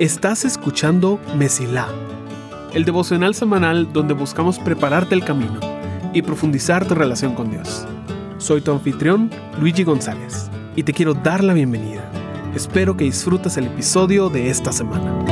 Estás 0.00 0.46
escuchando 0.46 1.20
Mesilá, 1.36 1.86
el 2.72 2.86
devocional 2.86 3.34
semanal 3.34 3.92
donde 3.92 4.14
buscamos 4.14 4.58
prepararte 4.58 5.14
el 5.14 5.22
camino 5.22 5.60
y 6.14 6.22
profundizar 6.22 6.88
tu 6.88 6.94
relación 6.94 7.34
con 7.34 7.50
Dios. 7.50 7.86
Soy 8.38 8.62
tu 8.62 8.72
anfitrión, 8.72 9.30
Luigi 9.60 9.84
González, 9.84 10.50
y 10.74 10.84
te 10.84 10.94
quiero 10.94 11.12
dar 11.12 11.44
la 11.44 11.52
bienvenida. 11.52 12.10
Espero 12.54 12.96
que 12.96 13.04
disfrutes 13.04 13.58
el 13.58 13.66
episodio 13.66 14.30
de 14.30 14.48
esta 14.48 14.72
semana. 14.72 15.22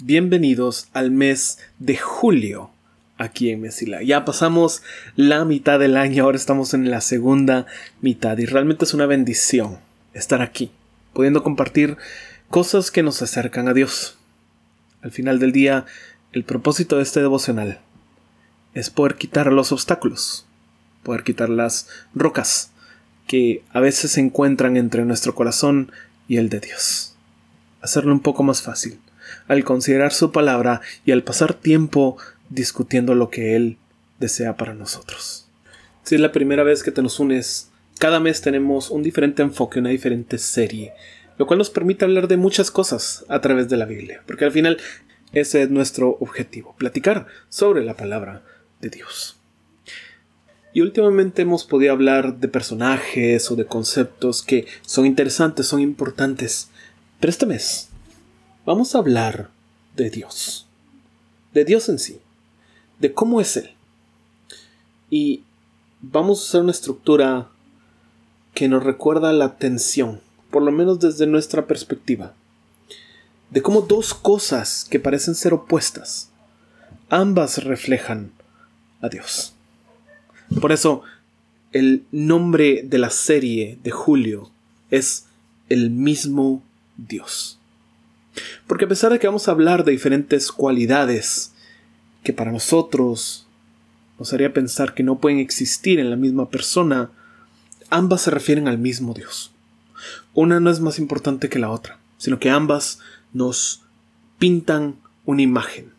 Bienvenidos 0.00 0.88
al 0.92 1.12
mes 1.12 1.60
de 1.78 1.96
julio 1.96 2.71
aquí 3.22 3.50
en 3.50 3.60
Mesila. 3.60 4.02
Ya 4.02 4.24
pasamos 4.24 4.82
la 5.16 5.44
mitad 5.44 5.78
del 5.78 5.96
año, 5.96 6.24
ahora 6.24 6.36
estamos 6.36 6.74
en 6.74 6.90
la 6.90 7.00
segunda 7.00 7.66
mitad 8.00 8.36
y 8.38 8.46
realmente 8.46 8.84
es 8.84 8.94
una 8.94 9.06
bendición 9.06 9.78
estar 10.12 10.42
aquí, 10.42 10.72
pudiendo 11.12 11.42
compartir 11.42 11.96
cosas 12.50 12.90
que 12.90 13.02
nos 13.02 13.22
acercan 13.22 13.68
a 13.68 13.74
Dios. 13.74 14.18
Al 15.02 15.10
final 15.10 15.38
del 15.38 15.52
día, 15.52 15.86
el 16.32 16.44
propósito 16.44 16.96
de 16.96 17.02
este 17.02 17.20
devocional 17.20 17.80
es 18.74 18.90
poder 18.90 19.16
quitar 19.16 19.52
los 19.52 19.72
obstáculos, 19.72 20.46
poder 21.02 21.22
quitar 21.22 21.48
las 21.48 21.88
rocas 22.14 22.70
que 23.26 23.62
a 23.72 23.80
veces 23.80 24.12
se 24.12 24.20
encuentran 24.20 24.76
entre 24.76 25.04
nuestro 25.04 25.34
corazón 25.34 25.92
y 26.28 26.38
el 26.38 26.48
de 26.48 26.60
Dios. 26.60 27.14
Hacerlo 27.80 28.12
un 28.12 28.20
poco 28.20 28.42
más 28.42 28.62
fácil 28.62 28.98
al 29.48 29.64
considerar 29.64 30.12
su 30.12 30.32
palabra 30.32 30.80
y 31.04 31.12
al 31.12 31.22
pasar 31.22 31.54
tiempo 31.54 32.16
discutiendo 32.54 33.14
lo 33.14 33.30
que 33.30 33.56
Él 33.56 33.78
desea 34.18 34.56
para 34.56 34.74
nosotros. 34.74 35.48
Si 36.02 36.14
es 36.14 36.20
la 36.20 36.32
primera 36.32 36.62
vez 36.62 36.82
que 36.82 36.90
te 36.90 37.02
nos 37.02 37.20
unes, 37.20 37.70
cada 37.98 38.20
mes 38.20 38.40
tenemos 38.40 38.90
un 38.90 39.02
diferente 39.02 39.42
enfoque, 39.42 39.78
una 39.78 39.90
diferente 39.90 40.38
serie, 40.38 40.92
lo 41.38 41.46
cual 41.46 41.58
nos 41.58 41.70
permite 41.70 42.04
hablar 42.04 42.28
de 42.28 42.36
muchas 42.36 42.70
cosas 42.70 43.24
a 43.28 43.40
través 43.40 43.68
de 43.68 43.76
la 43.76 43.84
Biblia, 43.84 44.22
porque 44.26 44.44
al 44.44 44.52
final 44.52 44.78
ese 45.32 45.62
es 45.62 45.70
nuestro 45.70 46.16
objetivo, 46.20 46.74
platicar 46.76 47.26
sobre 47.48 47.84
la 47.84 47.96
palabra 47.96 48.42
de 48.80 48.90
Dios. 48.90 49.38
Y 50.74 50.80
últimamente 50.80 51.42
hemos 51.42 51.64
podido 51.64 51.92
hablar 51.92 52.38
de 52.38 52.48
personajes 52.48 53.50
o 53.50 53.56
de 53.56 53.66
conceptos 53.66 54.42
que 54.42 54.66
son 54.82 55.04
interesantes, 55.06 55.66
son 55.66 55.80
importantes, 55.80 56.70
pero 57.20 57.30
este 57.30 57.46
mes 57.46 57.88
vamos 58.64 58.94
a 58.94 58.98
hablar 58.98 59.50
de 59.96 60.10
Dios, 60.10 60.66
de 61.52 61.64
Dios 61.64 61.88
en 61.88 61.98
sí 61.98 62.20
de 63.02 63.12
cómo 63.12 63.40
es 63.40 63.56
Él. 63.56 63.70
Y 65.10 65.42
vamos 66.00 66.40
a 66.40 66.48
hacer 66.48 66.60
una 66.62 66.70
estructura 66.70 67.48
que 68.54 68.68
nos 68.68 68.84
recuerda 68.84 69.32
la 69.32 69.56
tensión, 69.56 70.20
por 70.50 70.62
lo 70.62 70.70
menos 70.70 71.00
desde 71.00 71.26
nuestra 71.26 71.66
perspectiva, 71.66 72.32
de 73.50 73.60
cómo 73.60 73.82
dos 73.82 74.14
cosas 74.14 74.86
que 74.88 75.00
parecen 75.00 75.34
ser 75.34 75.52
opuestas, 75.52 76.30
ambas 77.10 77.64
reflejan 77.64 78.30
a 79.00 79.08
Dios. 79.08 79.52
Por 80.60 80.70
eso, 80.70 81.02
el 81.72 82.04
nombre 82.12 82.82
de 82.84 82.98
la 82.98 83.10
serie 83.10 83.78
de 83.82 83.90
Julio 83.90 84.50
es 84.90 85.26
el 85.68 85.90
mismo 85.90 86.62
Dios. 86.96 87.58
Porque 88.68 88.84
a 88.84 88.88
pesar 88.88 89.10
de 89.12 89.18
que 89.18 89.26
vamos 89.26 89.48
a 89.48 89.50
hablar 89.50 89.84
de 89.84 89.90
diferentes 89.90 90.52
cualidades 90.52 91.51
que 92.22 92.32
para 92.32 92.52
nosotros 92.52 93.46
nos 94.18 94.32
haría 94.32 94.52
pensar 94.52 94.94
que 94.94 95.02
no 95.02 95.18
pueden 95.18 95.38
existir 95.38 95.98
en 95.98 96.10
la 96.10 96.16
misma 96.16 96.48
persona, 96.48 97.10
ambas 97.90 98.22
se 98.22 98.30
refieren 98.30 98.68
al 98.68 98.78
mismo 98.78 99.14
Dios. 99.14 99.52
Una 100.34 100.60
no 100.60 100.70
es 100.70 100.80
más 100.80 100.98
importante 100.98 101.48
que 101.48 101.58
la 101.58 101.70
otra, 101.70 101.98
sino 102.18 102.38
que 102.38 102.50
ambas 102.50 103.00
nos 103.32 103.82
pintan 104.38 104.96
una 105.24 105.42
imagen 105.42 105.92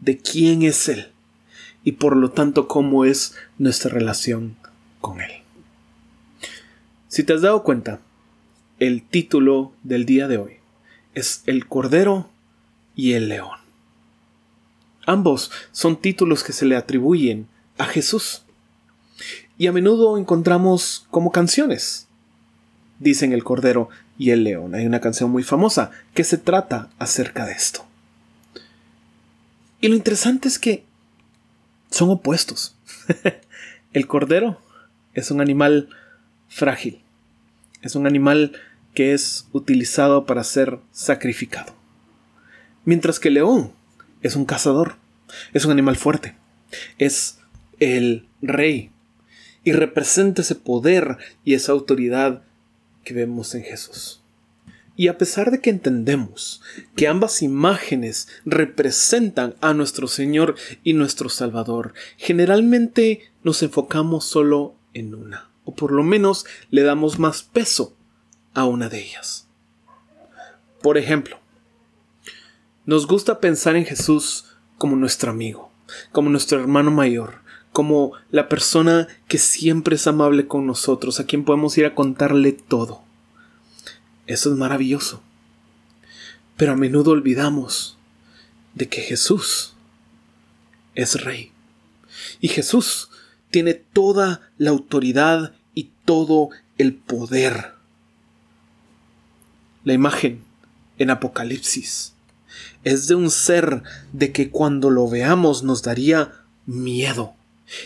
de 0.00 0.18
quién 0.18 0.62
es 0.62 0.88
Él 0.88 1.08
y 1.82 1.92
por 1.92 2.16
lo 2.16 2.30
tanto 2.30 2.66
cómo 2.66 3.04
es 3.04 3.34
nuestra 3.58 3.90
relación 3.90 4.56
con 5.00 5.20
Él. 5.20 5.30
Si 7.08 7.22
te 7.22 7.32
has 7.32 7.42
dado 7.42 7.62
cuenta, 7.62 8.00
el 8.80 9.02
título 9.02 9.72
del 9.82 10.04
día 10.04 10.26
de 10.26 10.38
hoy 10.38 10.54
es 11.14 11.42
El 11.46 11.68
Cordero 11.68 12.28
y 12.96 13.12
el 13.12 13.28
León. 13.28 13.63
Ambos 15.06 15.50
son 15.72 15.96
títulos 15.96 16.42
que 16.42 16.52
se 16.52 16.66
le 16.66 16.76
atribuyen 16.76 17.46
a 17.78 17.84
Jesús. 17.84 18.42
Y 19.58 19.66
a 19.66 19.72
menudo 19.72 20.18
encontramos 20.18 21.06
como 21.10 21.30
canciones. 21.30 22.08
Dicen 22.98 23.32
el 23.32 23.44
Cordero 23.44 23.88
y 24.18 24.30
el 24.30 24.44
León. 24.44 24.74
Hay 24.74 24.86
una 24.86 25.00
canción 25.00 25.30
muy 25.30 25.42
famosa 25.42 25.90
que 26.14 26.24
se 26.24 26.38
trata 26.38 26.90
acerca 26.98 27.46
de 27.46 27.52
esto. 27.52 27.84
Y 29.80 29.88
lo 29.88 29.94
interesante 29.94 30.48
es 30.48 30.58
que 30.58 30.84
son 31.90 32.10
opuestos. 32.10 32.74
el 33.92 34.06
Cordero 34.06 34.60
es 35.12 35.30
un 35.30 35.40
animal 35.40 35.88
frágil. 36.48 37.02
Es 37.82 37.94
un 37.94 38.06
animal 38.06 38.52
que 38.94 39.12
es 39.12 39.46
utilizado 39.52 40.24
para 40.24 40.44
ser 40.44 40.78
sacrificado. 40.92 41.74
Mientras 42.84 43.18
que 43.18 43.28
el 43.28 43.34
león 43.34 43.72
es 44.24 44.36
un 44.36 44.46
cazador, 44.46 44.96
es 45.52 45.64
un 45.66 45.70
animal 45.70 45.96
fuerte, 45.96 46.34
es 46.98 47.38
el 47.78 48.26
rey 48.40 48.90
y 49.62 49.72
representa 49.72 50.42
ese 50.42 50.54
poder 50.54 51.18
y 51.44 51.54
esa 51.54 51.72
autoridad 51.72 52.42
que 53.04 53.14
vemos 53.14 53.54
en 53.54 53.62
Jesús. 53.62 54.22
Y 54.96 55.08
a 55.08 55.18
pesar 55.18 55.50
de 55.50 55.60
que 55.60 55.70
entendemos 55.70 56.62
que 56.96 57.06
ambas 57.06 57.42
imágenes 57.42 58.28
representan 58.46 59.56
a 59.60 59.74
nuestro 59.74 60.08
Señor 60.08 60.54
y 60.84 60.94
nuestro 60.94 61.28
Salvador, 61.28 61.92
generalmente 62.16 63.30
nos 63.42 63.62
enfocamos 63.62 64.24
solo 64.24 64.74
en 64.94 65.14
una, 65.14 65.50
o 65.64 65.74
por 65.74 65.92
lo 65.92 66.02
menos 66.02 66.46
le 66.70 66.82
damos 66.82 67.18
más 67.18 67.42
peso 67.42 67.94
a 68.54 68.64
una 68.64 68.88
de 68.88 69.02
ellas. 69.02 69.48
Por 70.80 70.96
ejemplo, 70.96 71.43
nos 72.86 73.06
gusta 73.06 73.40
pensar 73.40 73.76
en 73.76 73.86
Jesús 73.86 74.44
como 74.76 74.96
nuestro 74.96 75.30
amigo, 75.30 75.72
como 76.12 76.28
nuestro 76.28 76.60
hermano 76.60 76.90
mayor, 76.90 77.40
como 77.72 78.12
la 78.30 78.48
persona 78.48 79.08
que 79.26 79.38
siempre 79.38 79.96
es 79.96 80.06
amable 80.06 80.46
con 80.46 80.66
nosotros, 80.66 81.18
a 81.18 81.26
quien 81.26 81.44
podemos 81.44 81.76
ir 81.78 81.86
a 81.86 81.94
contarle 81.94 82.52
todo. 82.52 83.02
Eso 84.26 84.52
es 84.52 84.58
maravilloso. 84.58 85.22
Pero 86.56 86.72
a 86.72 86.76
menudo 86.76 87.12
olvidamos 87.12 87.98
de 88.74 88.88
que 88.88 89.00
Jesús 89.00 89.74
es 90.94 91.22
rey. 91.22 91.52
Y 92.40 92.48
Jesús 92.48 93.08
tiene 93.50 93.74
toda 93.74 94.52
la 94.58 94.70
autoridad 94.70 95.54
y 95.74 95.90
todo 96.04 96.50
el 96.78 96.94
poder. 96.94 97.74
La 99.84 99.92
imagen 99.92 100.44
en 100.98 101.10
Apocalipsis 101.10 102.13
es 102.84 103.08
de 103.08 103.14
un 103.14 103.30
ser 103.30 103.82
de 104.12 104.32
que 104.32 104.50
cuando 104.50 104.90
lo 104.90 105.08
veamos 105.08 105.62
nos 105.62 105.82
daría 105.82 106.32
miedo. 106.66 107.34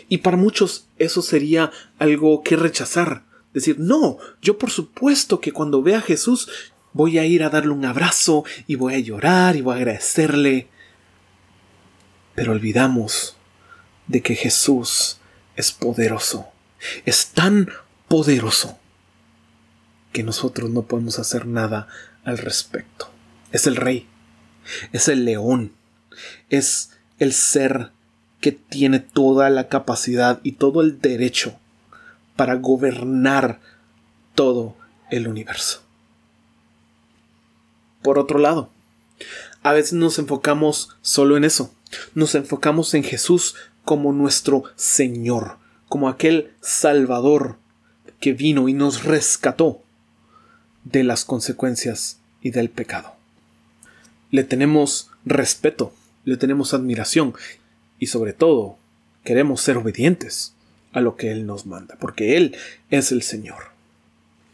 Y 0.08 0.18
para 0.18 0.36
muchos 0.36 0.88
eso 0.98 1.22
sería 1.22 1.70
algo 1.98 2.42
que 2.42 2.56
rechazar. 2.56 3.24
Decir, 3.54 3.78
no, 3.78 4.18
yo 4.42 4.58
por 4.58 4.70
supuesto 4.70 5.40
que 5.40 5.52
cuando 5.52 5.82
vea 5.82 5.98
a 5.98 6.02
Jesús 6.02 6.48
voy 6.92 7.18
a 7.18 7.24
ir 7.24 7.42
a 7.42 7.50
darle 7.50 7.72
un 7.72 7.84
abrazo 7.84 8.44
y 8.66 8.74
voy 8.74 8.94
a 8.94 8.98
llorar 8.98 9.56
y 9.56 9.62
voy 9.62 9.74
a 9.74 9.78
agradecerle. 9.78 10.68
Pero 12.34 12.52
olvidamos 12.52 13.36
de 14.06 14.22
que 14.22 14.34
Jesús 14.34 15.18
es 15.56 15.72
poderoso. 15.72 16.46
Es 17.04 17.28
tan 17.28 17.68
poderoso 18.08 18.78
que 20.12 20.22
nosotros 20.22 20.70
no 20.70 20.82
podemos 20.82 21.18
hacer 21.18 21.46
nada 21.46 21.88
al 22.24 22.38
respecto. 22.38 23.10
Es 23.52 23.66
el 23.66 23.76
rey 23.76 24.06
es 24.92 25.08
el 25.08 25.24
león, 25.24 25.72
es 26.50 26.90
el 27.18 27.32
ser 27.32 27.90
que 28.40 28.52
tiene 28.52 29.00
toda 29.00 29.50
la 29.50 29.68
capacidad 29.68 30.40
y 30.42 30.52
todo 30.52 30.80
el 30.80 31.00
derecho 31.00 31.58
para 32.36 32.54
gobernar 32.54 33.60
todo 34.34 34.76
el 35.10 35.26
universo. 35.26 35.82
Por 38.02 38.18
otro 38.18 38.38
lado, 38.38 38.70
a 39.62 39.72
veces 39.72 39.94
nos 39.94 40.18
enfocamos 40.18 40.96
solo 41.02 41.36
en 41.36 41.44
eso, 41.44 41.74
nos 42.14 42.34
enfocamos 42.34 42.94
en 42.94 43.02
Jesús 43.02 43.56
como 43.84 44.12
nuestro 44.12 44.64
Señor, 44.76 45.56
como 45.88 46.08
aquel 46.08 46.52
Salvador 46.60 47.56
que 48.20 48.32
vino 48.32 48.68
y 48.68 48.72
nos 48.72 49.04
rescató 49.04 49.82
de 50.84 51.02
las 51.02 51.24
consecuencias 51.24 52.18
y 52.40 52.50
del 52.50 52.70
pecado 52.70 53.17
le 54.30 54.44
tenemos 54.44 55.10
respeto, 55.24 55.92
le 56.24 56.36
tenemos 56.36 56.74
admiración 56.74 57.34
y 57.98 58.06
sobre 58.06 58.32
todo 58.32 58.76
queremos 59.24 59.60
ser 59.60 59.76
obedientes 59.76 60.54
a 60.92 61.00
lo 61.00 61.16
que 61.16 61.30
Él 61.30 61.46
nos 61.46 61.66
manda, 61.66 61.96
porque 62.00 62.36
Él 62.36 62.56
es 62.90 63.12
el 63.12 63.22
Señor. 63.22 63.72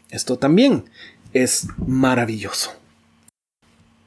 Esto 0.09 0.37
también 0.37 0.85
es 1.33 1.67
maravilloso. 1.85 2.73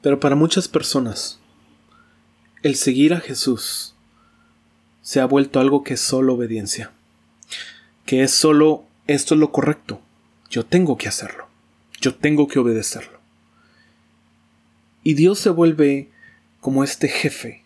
Pero 0.01 0.19
para 0.19 0.35
muchas 0.35 0.67
personas, 0.67 1.39
el 2.63 2.75
seguir 2.75 3.13
a 3.13 3.19
Jesús 3.19 3.95
se 5.01 5.19
ha 5.19 5.25
vuelto 5.25 5.59
algo 5.59 5.83
que 5.83 5.95
es 5.95 6.01
solo 6.01 6.35
obediencia, 6.35 6.91
que 8.05 8.23
es 8.23 8.31
solo 8.31 8.85
esto 9.07 9.33
es 9.33 9.39
lo 9.39 9.51
correcto, 9.51 10.01
yo 10.49 10.65
tengo 10.65 10.97
que 10.97 11.07
hacerlo, 11.07 11.47
yo 11.99 12.15
tengo 12.15 12.47
que 12.47 12.59
obedecerlo. 12.59 13.18
Y 15.03 15.13
Dios 15.13 15.39
se 15.39 15.49
vuelve 15.49 16.09
como 16.59 16.83
este 16.83 17.07
jefe 17.07 17.63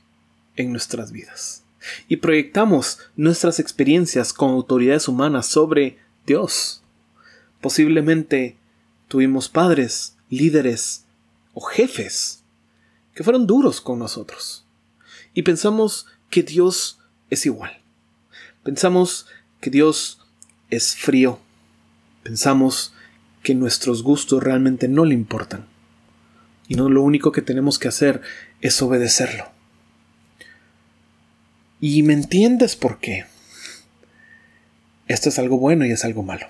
en 0.56 0.72
nuestras 0.72 1.12
vidas. 1.12 1.64
Y 2.08 2.18
proyectamos 2.18 3.00
nuestras 3.16 3.60
experiencias 3.60 4.34
con 4.34 4.52
autoridades 4.52 5.08
humanas 5.08 5.48
sobre 5.48 5.98
Dios. 6.26 6.82
Posiblemente 7.62 8.58
tuvimos 9.08 9.50
padres, 9.50 10.16
líderes 10.30 11.06
o 11.54 11.62
jefes 11.62 12.44
que 13.14 13.24
fueron 13.24 13.48
duros 13.48 13.82
con 13.82 14.00
nosotros. 14.00 14.66
Y 15.34 15.44
pensamos 15.44 16.08
que 16.30 16.44
Dios 16.44 17.00
es 17.30 17.46
igual. 17.46 17.82
Pensamos 18.64 19.28
que 19.60 19.70
Dios 19.70 20.20
es 20.70 20.96
frío. 20.96 21.40
Pensamos 22.24 22.94
que 23.44 23.56
nuestros 23.56 24.04
gustos 24.04 24.42
realmente 24.42 24.88
no 24.88 25.06
le 25.06 25.14
importan. 25.14 25.68
Y 26.68 26.76
no 26.76 26.90
lo 26.90 27.02
único 27.02 27.32
que 27.32 27.42
tenemos 27.42 27.80
que 27.80 27.88
hacer 27.88 28.22
es 28.62 28.82
obedecerlo. 28.82 29.50
Y 31.80 32.04
me 32.04 32.14
entiendes 32.14 32.76
por 32.76 33.00
qué. 33.00 33.26
Esto 35.08 35.30
es 35.30 35.40
algo 35.40 35.58
bueno 35.58 35.86
y 35.86 35.92
es 35.92 36.06
algo 36.06 36.24
malo. 36.24 36.48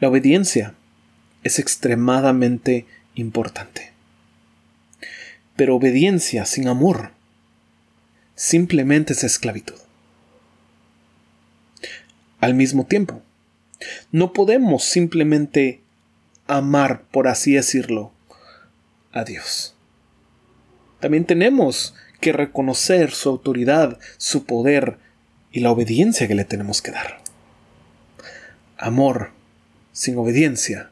La 0.00 0.08
obediencia 0.08 0.74
es 1.42 1.58
extremadamente 1.58 2.86
importante. 3.14 3.92
Pero 5.56 5.76
obediencia 5.76 6.44
sin 6.44 6.68
amor 6.68 7.12
simplemente 8.34 9.12
es 9.12 9.24
esclavitud. 9.24 9.76
Al 12.40 12.54
mismo 12.54 12.84
tiempo, 12.84 13.22
no 14.12 14.32
podemos 14.32 14.84
simplemente 14.84 15.80
amar, 16.46 17.02
por 17.10 17.28
así 17.28 17.54
decirlo, 17.54 18.12
a 19.12 19.24
Dios. 19.24 19.74
También 21.00 21.24
tenemos 21.24 21.94
que 22.20 22.32
reconocer 22.32 23.12
su 23.12 23.28
autoridad, 23.28 23.98
su 24.16 24.44
poder 24.44 24.98
y 25.52 25.60
la 25.60 25.70
obediencia 25.70 26.26
que 26.26 26.34
le 26.34 26.44
tenemos 26.44 26.82
que 26.82 26.90
dar. 26.90 27.20
Amor 28.78 29.30
sin 29.92 30.18
obediencia 30.18 30.90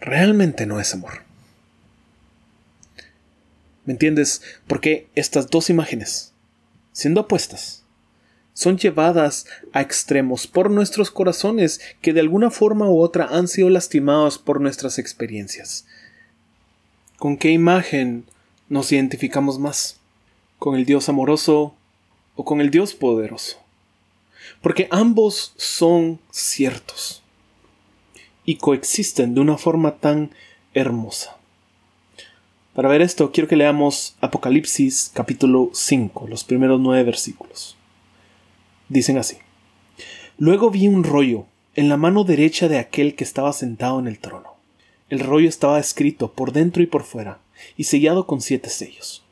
realmente 0.00 0.66
no 0.66 0.80
es 0.80 0.94
amor. 0.94 1.22
¿Me 3.84 3.92
entiendes? 3.92 4.42
Porque 4.66 5.08
estas 5.14 5.50
dos 5.50 5.70
imágenes 5.70 6.34
siendo 6.92 7.22
apuestas, 7.22 7.83
son 8.54 8.78
llevadas 8.78 9.46
a 9.72 9.82
extremos 9.82 10.46
por 10.46 10.70
nuestros 10.70 11.10
corazones 11.10 11.80
que 12.00 12.12
de 12.12 12.20
alguna 12.20 12.50
forma 12.50 12.88
u 12.88 13.00
otra 13.00 13.26
han 13.26 13.48
sido 13.48 13.68
lastimados 13.68 14.38
por 14.38 14.60
nuestras 14.60 14.98
experiencias. 14.98 15.86
¿Con 17.18 17.36
qué 17.36 17.50
imagen 17.50 18.24
nos 18.68 18.92
identificamos 18.92 19.58
más? 19.58 19.98
¿Con 20.58 20.76
el 20.76 20.84
Dios 20.84 21.08
amoroso 21.08 21.74
o 22.36 22.44
con 22.44 22.60
el 22.60 22.70
Dios 22.70 22.94
poderoso? 22.94 23.58
Porque 24.62 24.88
ambos 24.90 25.52
son 25.56 26.20
ciertos 26.30 27.22
y 28.44 28.56
coexisten 28.56 29.34
de 29.34 29.40
una 29.40 29.58
forma 29.58 29.96
tan 29.96 30.30
hermosa. 30.74 31.36
Para 32.74 32.88
ver 32.88 33.02
esto, 33.02 33.32
quiero 33.32 33.48
que 33.48 33.56
leamos 33.56 34.16
Apocalipsis 34.20 35.10
capítulo 35.12 35.70
5, 35.72 36.28
los 36.28 36.44
primeros 36.44 36.80
nueve 36.80 37.04
versículos. 37.04 37.76
Dicen 38.88 39.18
así. 39.18 39.38
Luego 40.38 40.70
vi 40.70 40.88
un 40.88 41.04
rollo 41.04 41.46
en 41.74 41.88
la 41.88 41.96
mano 41.96 42.24
derecha 42.24 42.68
de 42.68 42.78
aquel 42.78 43.14
que 43.14 43.24
estaba 43.24 43.52
sentado 43.52 43.98
en 43.98 44.06
el 44.06 44.18
trono. 44.18 44.54
El 45.10 45.20
rollo 45.20 45.48
estaba 45.48 45.78
escrito 45.78 46.32
por 46.32 46.52
dentro 46.52 46.82
y 46.82 46.86
por 46.86 47.04
fuera, 47.04 47.38
y 47.76 47.84
sellado 47.84 48.26
con 48.26 48.40
siete 48.40 48.68
sellos. 48.68 49.24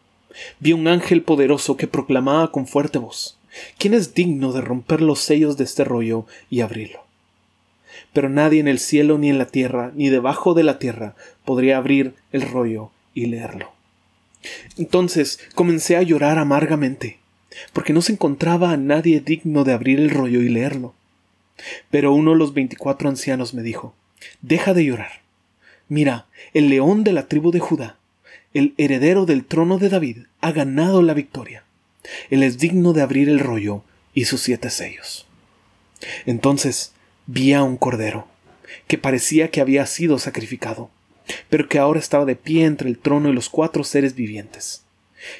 Vi 0.60 0.72
un 0.72 0.88
ángel 0.88 1.22
poderoso 1.22 1.76
que 1.76 1.86
proclamaba 1.86 2.52
con 2.52 2.66
fuerte 2.66 2.98
voz, 2.98 3.38
¿quién 3.78 3.94
es 3.94 4.14
digno 4.14 4.52
de 4.52 4.60
romper 4.60 5.02
los 5.02 5.20
sellos 5.20 5.56
de 5.56 5.64
este 5.64 5.84
rollo 5.84 6.26
y 6.50 6.60
abrirlo? 6.60 7.04
Pero 8.12 8.28
nadie 8.28 8.60
en 8.60 8.68
el 8.68 8.78
cielo 8.78 9.18
ni 9.18 9.28
en 9.28 9.38
la 9.38 9.46
tierra, 9.46 9.92
ni 9.94 10.08
debajo 10.08 10.54
de 10.54 10.62
la 10.62 10.78
tierra, 10.78 11.14
podría 11.44 11.76
abrir 11.76 12.14
el 12.32 12.42
rollo 12.42 12.90
y 13.14 13.26
leerlo. 13.26 13.72
Entonces 14.76 15.38
comencé 15.54 15.96
a 15.96 16.02
llorar 16.02 16.38
amargamente, 16.38 17.18
porque 17.72 17.92
no 17.92 18.02
se 18.02 18.12
encontraba 18.12 18.70
a 18.70 18.76
nadie 18.76 19.20
digno 19.20 19.64
de 19.64 19.72
abrir 19.72 19.98
el 19.98 20.10
rollo 20.10 20.40
y 20.40 20.48
leerlo. 20.48 20.94
Pero 21.90 22.12
uno 22.12 22.32
de 22.32 22.38
los 22.38 22.54
veinticuatro 22.54 23.08
ancianos 23.08 23.54
me 23.54 23.62
dijo 23.62 23.94
Deja 24.40 24.74
de 24.74 24.84
llorar. 24.84 25.22
Mira, 25.88 26.26
el 26.54 26.68
león 26.68 27.04
de 27.04 27.12
la 27.12 27.26
tribu 27.26 27.50
de 27.50 27.60
Judá, 27.60 27.98
el 28.54 28.74
heredero 28.76 29.26
del 29.26 29.44
trono 29.44 29.78
de 29.78 29.88
David, 29.88 30.18
ha 30.40 30.52
ganado 30.52 31.02
la 31.02 31.14
victoria. 31.14 31.64
Él 32.30 32.42
es 32.42 32.58
digno 32.58 32.92
de 32.92 33.02
abrir 33.02 33.28
el 33.28 33.38
rollo 33.38 33.84
y 34.14 34.24
sus 34.24 34.40
siete 34.40 34.70
sellos. 34.70 35.26
Entonces 36.26 36.92
vi 37.26 37.52
a 37.52 37.62
un 37.62 37.76
cordero, 37.76 38.26
que 38.86 38.98
parecía 38.98 39.50
que 39.50 39.60
había 39.60 39.86
sido 39.86 40.18
sacrificado 40.18 40.90
pero 41.48 41.68
que 41.68 41.78
ahora 41.78 42.00
estaba 42.00 42.24
de 42.24 42.36
pie 42.36 42.64
entre 42.64 42.88
el 42.88 42.98
trono 42.98 43.28
y 43.28 43.32
los 43.32 43.48
cuatro 43.48 43.84
seres 43.84 44.14
vivientes. 44.14 44.82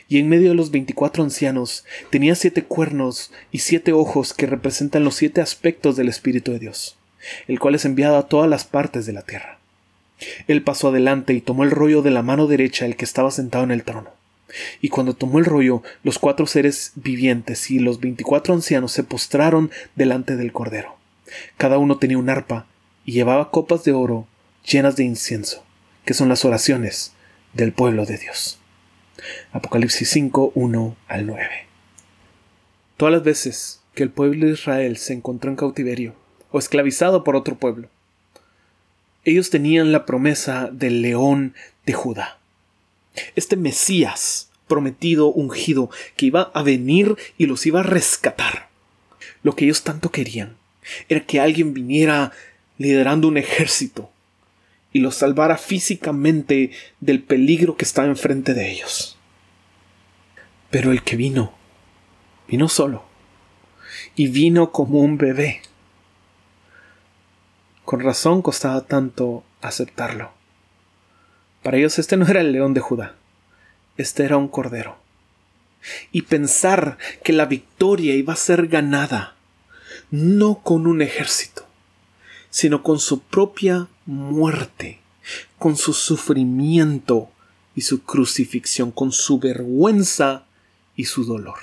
Y 0.09 0.19
en 0.19 0.29
medio 0.29 0.51
de 0.51 0.55
los 0.55 0.71
veinticuatro 0.71 1.23
ancianos 1.23 1.85
tenía 2.11 2.35
siete 2.35 2.65
cuernos 2.65 3.33
y 3.51 3.59
siete 3.59 3.93
ojos 3.93 4.33
que 4.33 4.47
representan 4.47 5.05
los 5.05 5.17
siete 5.17 5.41
aspectos 5.41 5.97
del 5.97 6.09
Espíritu 6.09 6.53
de 6.53 6.59
Dios, 6.59 6.97
el 7.49 7.59
cual 7.59 7.75
es 7.75 7.85
enviado 7.85 8.17
a 8.17 8.29
todas 8.29 8.49
las 8.49 8.65
partes 8.65 9.07
de 9.07 9.13
la 9.13 9.23
tierra. 9.23 9.59
Él 10.47 10.63
pasó 10.63 10.89
adelante 10.89 11.35
y 11.35 11.41
tomó 11.41 11.65
el 11.65 11.71
rollo 11.71 12.03
de 12.03 12.11
la 12.11 12.23
mano 12.23 12.47
derecha 12.47 12.87
el 12.87 12.97
que 12.97 13.05
estaba 13.05 13.31
sentado 13.31 13.65
en 13.65 13.73
el 13.73 13.85
trono. 13.85 14.11
Y 14.81 14.89
cuando 14.89 15.15
tomó 15.15 15.39
el 15.39 15.47
rollo, 15.47 15.83
los 16.05 16.19
cuatro 16.19 16.47
seres 16.47 16.93
vivientes 16.95 17.71
y 17.71 17.79
los 17.79 18.01
veinticuatro 18.01 18.55
ancianos 18.55 18.93
se 18.93 19.03
postraron 19.03 19.71
delante 19.95 20.37
del 20.37 20.53
Cordero. 20.53 20.97
Cada 21.57 21.79
uno 21.79 21.99
tenía 21.99 22.19
un 22.19 22.29
arpa 22.29 22.67
y 23.05 23.13
llevaba 23.13 23.51
copas 23.51 23.85
de 23.85 23.93
oro 23.93 24.27
llenas 24.65 24.97
de 24.97 25.05
incienso 25.05 25.65
que 26.05 26.15
son 26.15 26.29
las 26.29 26.45
oraciones 26.45 27.13
del 27.53 27.73
pueblo 27.73 28.07
de 28.07 28.19
Dios. 28.19 28.59
Apocalipsis 29.53 30.09
5, 30.11 30.53
1 30.55 30.97
al 31.09 31.27
9. 31.27 31.49
Todas 32.97 33.13
las 33.13 33.23
veces 33.23 33.81
que 33.95 34.03
el 34.03 34.11
pueblo 34.11 34.47
de 34.47 34.53
Israel 34.53 34.97
se 34.97 35.13
encontró 35.13 35.51
en 35.51 35.57
cautiverio 35.57 36.15
o 36.51 36.59
esclavizado 36.59 37.25
por 37.25 37.37
otro 37.37 37.57
pueblo, 37.57 37.89
ellos 39.25 39.51
tenían 39.51 39.93
la 39.93 40.05
promesa 40.05 40.69
del 40.73 41.03
león 41.03 41.55
de 41.87 41.93
Judá. 41.93 42.39
Este 43.37 43.57
Mesías 43.57 44.51
prometido, 44.67 45.27
ungido, 45.27 45.91
que 46.17 46.27
iba 46.27 46.51
a 46.55 46.63
venir 46.63 47.17
y 47.37 47.47
los 47.47 47.67
iba 47.67 47.81
a 47.81 47.83
rescatar. 47.83 48.69
Lo 49.43 49.55
que 49.55 49.67
ellos 49.67 49.83
tanto 49.83 50.11
querían 50.11 50.57
era 51.11 51.27
que 51.27 51.41
alguien 51.41 51.75
viniera 51.75 52.33
liderando 52.79 53.29
un 53.29 53.37
ejército 53.37 54.11
y 54.93 55.01
los 55.01 55.17
salvara 55.17 55.57
físicamente 55.57 56.71
del 57.01 57.23
peligro 57.23 57.77
que 57.77 57.85
estaba 57.85 58.09
enfrente 58.09 58.55
de 58.55 58.71
ellos. 58.71 59.17
Pero 60.71 60.93
el 60.93 61.03
que 61.03 61.17
vino, 61.17 61.53
vino 62.49 62.69
solo, 62.69 63.05
y 64.15 64.29
vino 64.29 64.73
como 64.73 65.01
un 65.01 65.19
bebé. 65.19 65.63
Con 67.85 68.01
razón 68.01 68.43
costaba 68.43 68.83
tanto 68.83 69.45
aceptarlo. 69.61 70.33
Para 71.63 71.77
ellos 71.79 71.99
este 71.99 72.17
no 72.17 72.27
era 72.27 72.41
el 72.41 72.53
león 72.53 72.75
de 72.75 72.81
Judá, 72.81 73.15
este 73.97 74.25
era 74.25 74.37
un 74.37 74.49
cordero. 74.49 74.99
Y 76.11 76.23
pensar 76.23 76.99
que 77.25 77.33
la 77.33 77.47
victoria 77.47 78.15
iba 78.15 78.33
a 78.33 78.37
ser 78.37 78.69
ganada, 78.69 79.37
no 80.11 80.61
con 80.63 80.87
un 80.87 81.03
ejército, 81.03 81.67
sino 82.51 82.83
con 82.83 82.99
su 82.99 83.21
propia 83.21 83.89
muerte, 84.07 85.01
con 85.59 85.77
su 85.77 85.93
sufrimiento 85.93 87.31
y 87.75 87.83
su 87.83 88.03
crucifixión, 88.03 88.91
con 88.91 89.13
su 89.13 89.39
vergüenza 89.39 90.45
y 90.97 91.05
su 91.05 91.25
dolor. 91.25 91.59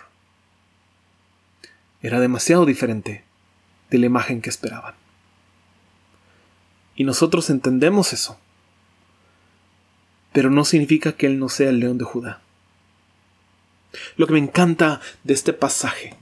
Era 2.01 2.19
demasiado 2.19 2.65
diferente 2.65 3.24
de 3.89 3.98
la 3.98 4.05
imagen 4.05 4.41
que 4.41 4.50
esperaban. 4.50 4.96
Y 6.96 7.03
nosotros 7.03 7.50
entendemos 7.50 8.13
eso. 8.13 8.39
Pero 10.34 10.50
no 10.50 10.63
significa 10.65 11.13
que 11.13 11.27
Él 11.27 11.39
no 11.39 11.50
sea 11.50 11.69
el 11.69 11.79
león 11.79 11.98
de 11.98 12.05
Judá. 12.05 12.41
Lo 14.15 14.27
que 14.27 14.34
me 14.34 14.39
encanta 14.39 15.01
de 15.24 15.34
este 15.34 15.53
pasaje 15.53 16.15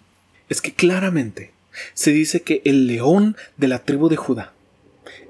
es 0.49 0.61
que 0.61 0.73
claramente 0.73 1.51
se 1.93 2.11
dice 2.11 2.41
que 2.41 2.61
el 2.65 2.87
león 2.87 3.35
de 3.57 3.67
la 3.67 3.83
tribu 3.83 4.09
de 4.09 4.15
Judá, 4.15 4.53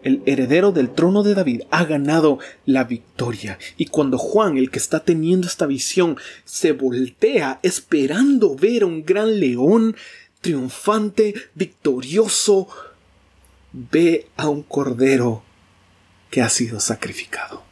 el 0.08 0.24
heredero 0.26 0.72
del 0.72 0.90
trono 0.90 1.22
de 1.22 1.36
David, 1.36 1.62
ha 1.70 1.84
ganado 1.86 2.40
la 2.66 2.86
victoria. 2.86 3.60
Y 3.78 3.88
cuando 3.88 4.18
Juan, 4.18 4.58
el 4.58 4.72
que 4.72 4.80
está 4.80 5.02
teniendo 5.02 5.48
esta 5.48 5.66
visión, 5.66 6.18
se 6.46 6.72
voltea 6.72 7.60
esperando 7.62 8.56
ver 8.56 8.84
a 8.84 8.88
un 8.88 9.06
gran 9.06 9.40
león 9.40 9.96
triunfante, 10.42 11.34
victorioso, 11.56 12.68
ve 13.74 14.30
a 14.38 14.48
un 14.48 14.64
cordero 14.64 15.44
que 16.32 16.42
ha 16.42 16.50
sido 16.50 16.80
sacrificado. 16.80 17.64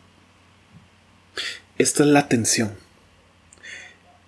Esta 1.78 2.04
es 2.04 2.10
la 2.10 2.28
tensión. 2.28 2.74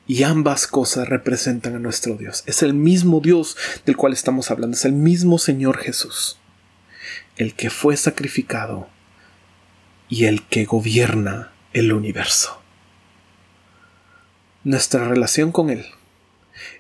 Y 0.08 0.24
ambas 0.24 0.68
cosas 0.68 1.10
representan 1.10 1.76
a 1.76 1.80
nuestro 1.80 2.16
Dios. 2.16 2.44
Es 2.46 2.64
el 2.64 2.74
mismo 2.74 3.20
Dios 3.20 3.58
del 3.86 3.98
cual 3.98 4.14
estamos 4.14 4.50
hablando. 4.50 4.78
Es 4.78 4.86
el 4.86 4.94
mismo 4.94 5.38
Señor 5.38 5.78
Jesús. 5.78 6.38
El 7.36 7.54
que 7.54 7.70
fue 7.70 7.98
sacrificado 7.98 8.88
y 10.10 10.26
el 10.26 10.44
que 10.44 10.66
gobierna 10.66 11.52
el 11.74 11.94
universo. 11.94 12.62
Nuestra 14.64 15.08
relación 15.08 15.52
con 15.52 15.70
Él 15.70 15.86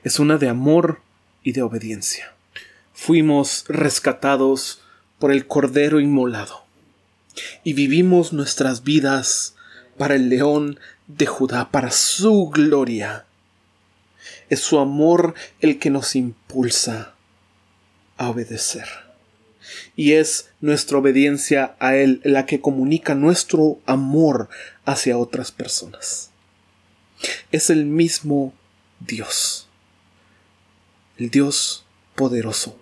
es 0.03 0.19
una 0.19 0.37
de 0.37 0.49
amor 0.49 1.01
y 1.43 1.51
de 1.51 1.61
obediencia. 1.61 2.33
Fuimos 2.93 3.65
rescatados 3.67 4.81
por 5.19 5.31
el 5.31 5.47
Cordero 5.47 5.99
inmolado 5.99 6.65
y 7.63 7.73
vivimos 7.73 8.33
nuestras 8.33 8.83
vidas 8.83 9.55
para 9.97 10.15
el 10.15 10.29
león 10.29 10.79
de 11.07 11.25
Judá, 11.25 11.69
para 11.71 11.91
su 11.91 12.49
gloria. 12.49 13.25
Es 14.49 14.59
su 14.61 14.79
amor 14.79 15.33
el 15.59 15.79
que 15.79 15.89
nos 15.89 16.15
impulsa 16.15 17.13
a 18.17 18.29
obedecer. 18.29 19.06
Y 19.97 20.13
es 20.13 20.49
nuestra 20.61 20.99
obediencia 20.99 21.75
a 21.79 21.97
Él 21.97 22.21
la 22.23 22.45
que 22.45 22.61
comunica 22.61 23.15
nuestro 23.15 23.79
amor 23.85 24.47
hacia 24.85 25.17
otras 25.17 25.51
personas. 25.51 26.29
Es 27.51 27.69
el 27.69 27.85
mismo 27.85 28.53
Dios. 28.99 29.67
El 31.17 31.29
Dios 31.29 31.83
poderoso. 32.15 32.79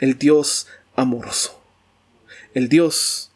El 0.00 0.18
Dios 0.18 0.66
amoroso. 0.96 1.62
El 2.52 2.68
Dios 2.68 3.30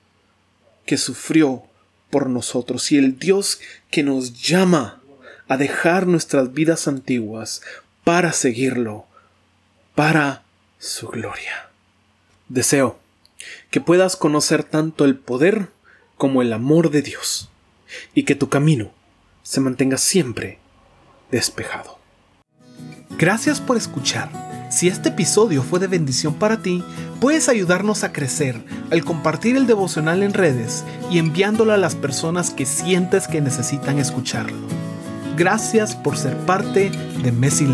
que 0.85 0.99
sufrió 0.99 1.63
por 2.11 2.29
nosotros 2.29 2.91
y 2.91 2.99
el 2.99 3.19
Dios 3.19 3.61
que 3.91 4.03
nos 4.03 4.43
llama 4.43 5.01
a 5.49 5.57
dejar 5.57 6.07
nuestras 6.07 6.53
vidas 6.53 6.89
antiguas 6.89 7.63
para 8.05 8.33
seguirlo, 8.33 9.07
para 9.95 10.43
su 10.79 11.09
gloria. 11.09 11.70
Deseo 12.51 12.99
que 13.71 13.81
puedas 13.81 14.17
conocer 14.17 14.65
tanto 14.65 15.05
el 15.05 15.17
poder 15.17 15.69
como 16.17 16.43
el 16.43 16.53
amor 16.53 16.91
de 16.91 17.01
Dios 17.01 17.49
y 18.13 18.25
que 18.25 18.35
tu 18.35 18.49
camino 18.49 18.91
se 19.45 19.61
mantenga 19.61 19.97
siempre 19.99 20.59
despejado. 21.31 22.01
Gracias 23.17 23.61
por 23.61 23.77
escuchar. 23.77 24.69
Si 24.69 24.89
este 24.89 25.11
episodio 25.11 25.63
fue 25.63 25.79
de 25.79 25.87
bendición 25.87 26.35
para 26.35 26.61
ti, 26.61 26.83
puedes 27.21 27.49
ayudarnos 27.49 28.03
a 28.03 28.13
crecer 28.13 28.61
al 28.91 29.05
compartir 29.05 29.55
el 29.55 29.69
devocional 29.69 30.25
en 30.25 30.35
redes 30.35 30.85
y 31.09 31.19
enviándolo 31.19 31.73
a 31.73 31.77
las 31.77 31.95
personas 31.95 32.51
que 32.51 32.67
sientes 32.67 33.29
que 33.29 33.41
necesitan 33.41 34.01
escucharlo. 34.01 34.59
Gracias 35.37 35.95
por 35.95 36.19
ser 36.19 36.37
parte 36.39 36.91
de 37.23 37.31
Messi 37.31 37.67